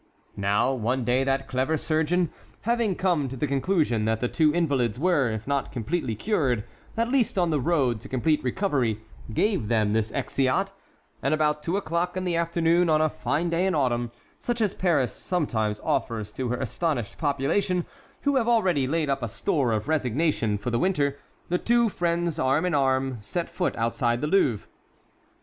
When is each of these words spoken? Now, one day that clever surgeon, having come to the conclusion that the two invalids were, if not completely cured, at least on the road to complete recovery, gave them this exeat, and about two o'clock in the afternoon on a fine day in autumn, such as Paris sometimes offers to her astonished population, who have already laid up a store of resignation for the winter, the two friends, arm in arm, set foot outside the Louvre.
Now, 0.35 0.73
one 0.73 1.05
day 1.05 1.23
that 1.23 1.47
clever 1.47 1.77
surgeon, 1.77 2.31
having 2.61 2.95
come 2.95 3.27
to 3.27 3.37
the 3.37 3.45
conclusion 3.45 4.05
that 4.05 4.19
the 4.19 4.27
two 4.27 4.51
invalids 4.51 4.97
were, 4.97 5.29
if 5.29 5.47
not 5.47 5.71
completely 5.71 6.15
cured, 6.15 6.63
at 6.97 7.11
least 7.11 7.37
on 7.37 7.51
the 7.51 7.59
road 7.59 8.01
to 8.01 8.09
complete 8.09 8.43
recovery, 8.43 9.01
gave 9.31 9.67
them 9.67 9.93
this 9.93 10.09
exeat, 10.09 10.71
and 11.21 11.35
about 11.35 11.61
two 11.61 11.77
o'clock 11.77 12.17
in 12.17 12.23
the 12.23 12.35
afternoon 12.35 12.89
on 12.89 12.99
a 12.99 13.09
fine 13.09 13.51
day 13.51 13.67
in 13.67 13.75
autumn, 13.75 14.09
such 14.39 14.59
as 14.59 14.73
Paris 14.73 15.13
sometimes 15.13 15.79
offers 15.83 16.31
to 16.31 16.49
her 16.49 16.57
astonished 16.57 17.19
population, 17.19 17.85
who 18.23 18.37
have 18.37 18.47
already 18.47 18.87
laid 18.87 19.07
up 19.07 19.21
a 19.21 19.27
store 19.29 19.71
of 19.71 19.87
resignation 19.87 20.57
for 20.57 20.71
the 20.71 20.79
winter, 20.79 21.19
the 21.49 21.59
two 21.59 21.89
friends, 21.89 22.39
arm 22.39 22.65
in 22.65 22.73
arm, 22.73 23.19
set 23.21 23.51
foot 23.51 23.75
outside 23.75 24.19
the 24.21 24.25
Louvre. 24.27 24.67